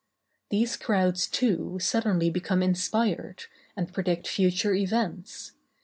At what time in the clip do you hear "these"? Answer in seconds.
0.49-0.77